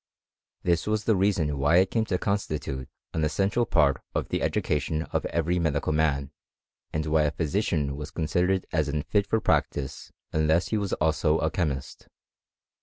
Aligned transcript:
This 0.63 0.87
was 0.87 1.03
the 1.03 1.15
reason 1.15 1.59
why 1.59 1.75
it 1.77 1.91
came 1.91 2.05
to 2.05 2.17
constitute 2.17 2.89
an 3.13 3.23
essential 3.23 3.67
part 3.67 4.01
of 4.15 4.29
the 4.29 4.41
education 4.41 5.03
of 5.11 5.25
every 5.27 5.59
medical 5.59 5.93
man, 5.93 6.31
and 6.91 7.05
why 7.05 7.21
a 7.21 7.29
physician 7.31 7.95
was 7.95 8.09
con 8.09 8.25
sidered 8.25 8.63
as 8.71 8.87
unfit 8.87 9.27
for 9.27 9.39
practice 9.39 10.11
unless 10.33 10.69
he 10.69 10.77
was 10.79 10.93
also 10.93 11.37
a 11.39 11.51
chemist. 11.51 12.07